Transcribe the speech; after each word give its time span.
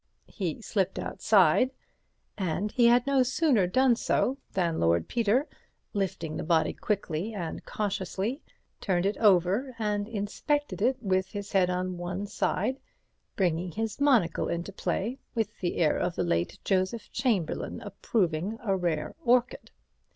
He 0.25 0.63
slipped 0.63 0.97
outside, 0.97 1.69
and 2.35 2.71
he 2.71 2.87
had 2.87 3.05
no 3.05 3.21
sooner 3.21 3.67
done 3.67 3.95
so 3.95 4.39
than 4.51 4.79
Lord 4.79 5.07
Peter, 5.07 5.47
lifting 5.93 6.35
the 6.35 6.43
body 6.43 6.73
quickly 6.73 7.35
and 7.35 7.63
cautiously, 7.65 8.41
turned 8.79 9.05
it 9.05 9.15
over 9.17 9.75
and 9.77 10.07
inspected 10.07 10.81
it 10.81 10.97
with 11.03 11.27
his 11.29 11.51
head 11.51 11.69
on 11.69 11.99
one 11.99 12.25
side, 12.25 12.79
bringing 13.35 13.71
his 13.71 14.01
monocle 14.01 14.47
into 14.47 14.71
play 14.73 15.19
with 15.35 15.59
the 15.59 15.75
air 15.75 15.97
of 15.99 16.15
the 16.15 16.23
late 16.23 16.57
Joseph 16.65 17.11
Chamberlain 17.11 17.79
approving 17.81 18.57
a 18.63 18.75
rare 18.75 19.13
orchid. 19.23 19.69